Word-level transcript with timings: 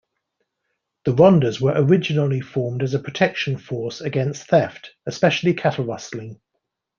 The 1.05 1.11
rondas 1.13 1.61
were 1.61 1.73
originally 1.75 2.41
formed 2.41 2.81
as 2.81 2.95
a 2.95 2.99
protection 2.99 3.55
force 3.55 4.01
against 4.01 4.47
theft, 4.47 4.95
especially 5.05 5.53
cattle 5.53 5.85
rustling. 5.85 6.41